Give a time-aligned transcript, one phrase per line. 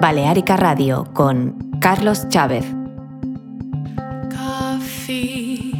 [0.00, 2.64] Balearica Radio con Carlos Chávez.
[4.30, 5.72] Coffee,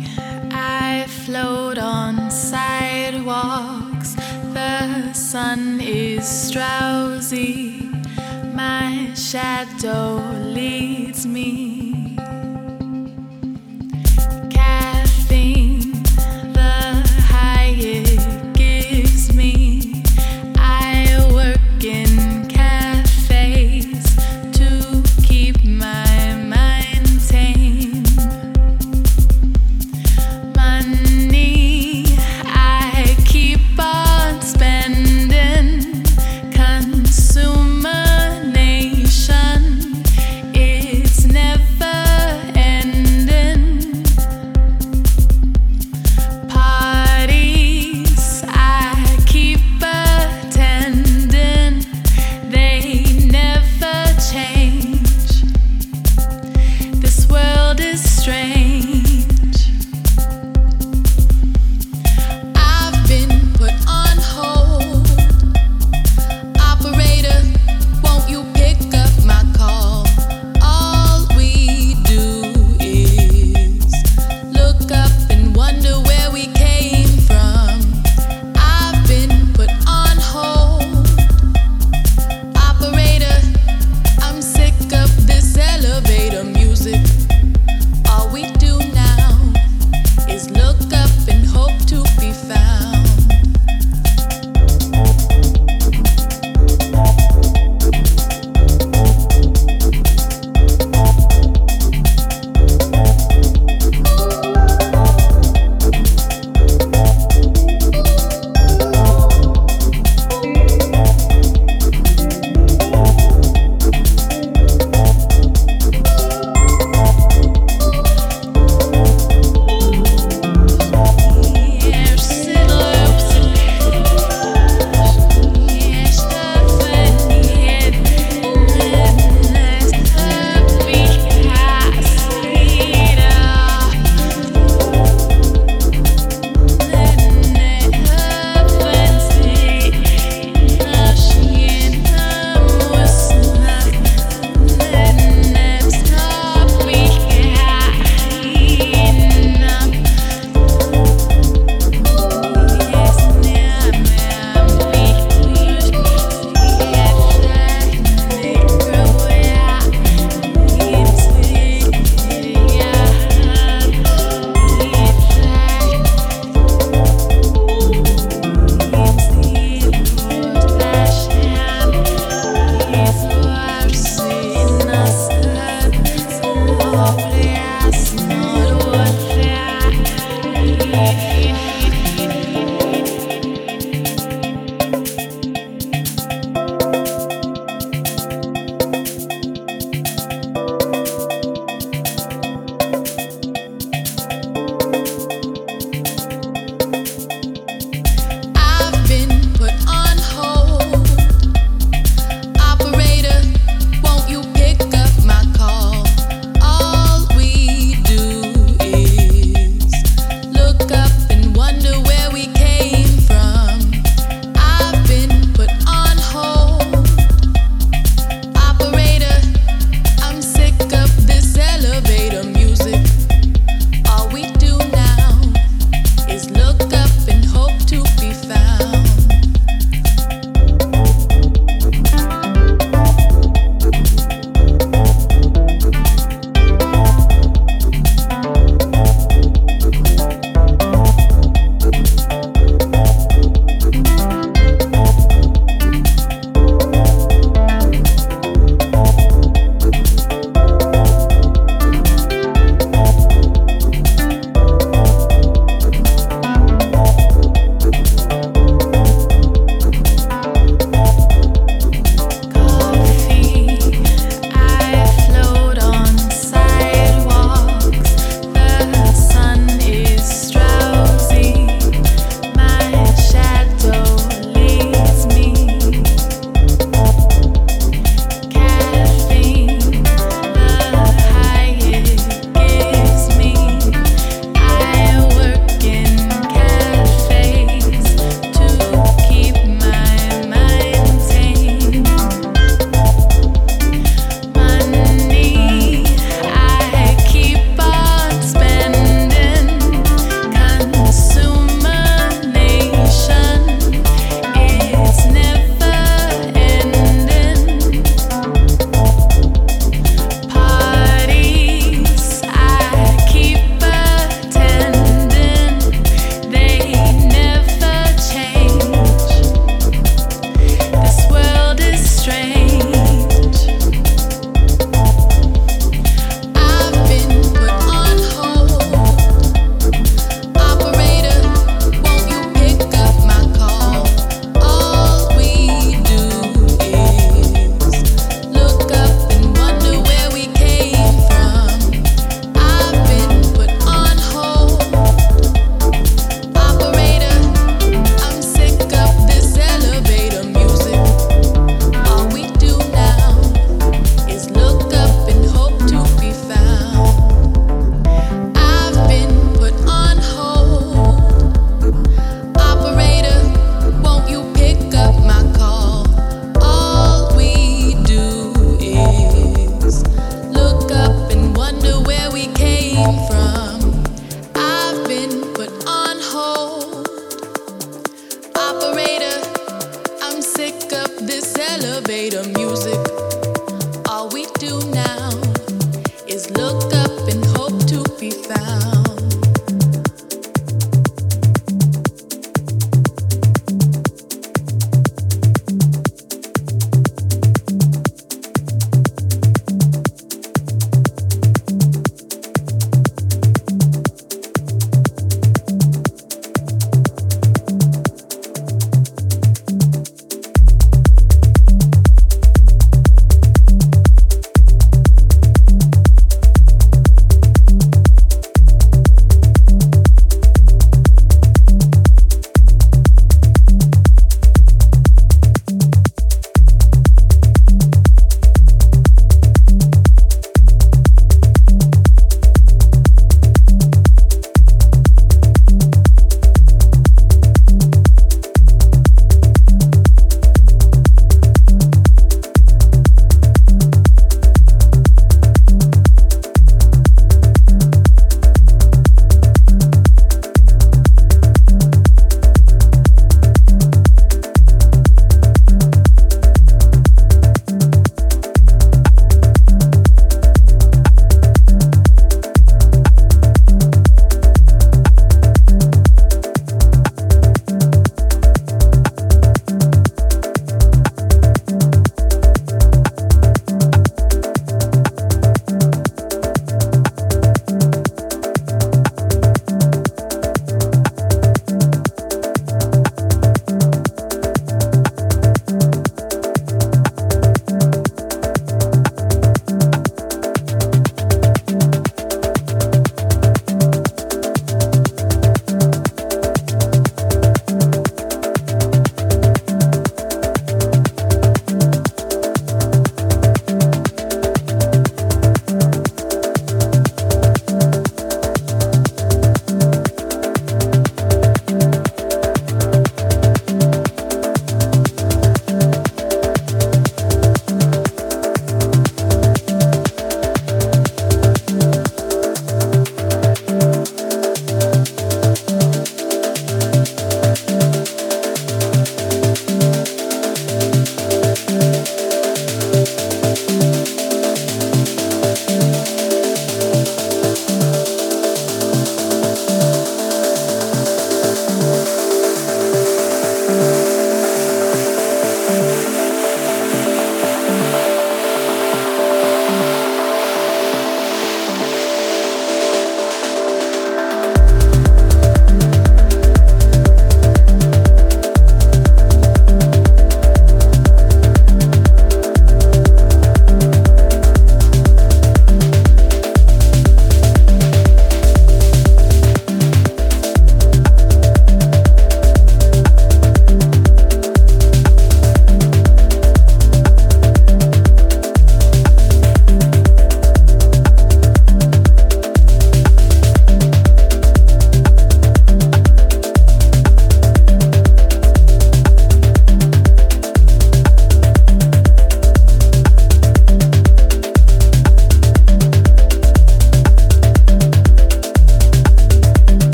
[0.50, 4.16] I float on sidewalks.
[4.52, 7.90] The sun is drowsy.
[8.54, 10.20] My shadow
[10.52, 11.67] leads me.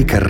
[0.00, 0.29] Balearica Radio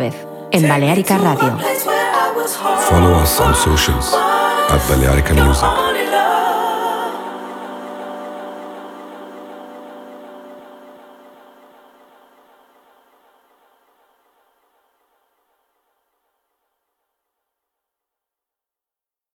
[0.00, 1.71] En Balearica Radio.